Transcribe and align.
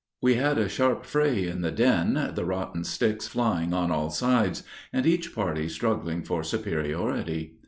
We 0.19 0.33
had 0.33 0.57
a 0.57 0.67
sharp 0.67 1.05
fray 1.05 1.45
in 1.45 1.61
the 1.61 1.69
den, 1.69 2.31
the 2.33 2.43
rotten 2.43 2.83
sticks 2.85 3.27
flying 3.27 3.71
on 3.71 3.91
all 3.91 4.09
sides, 4.09 4.63
and 4.91 5.05
each 5.05 5.35
party 5.35 5.69
struggling 5.69 6.23
for 6.23 6.43
superiority. 6.43 7.57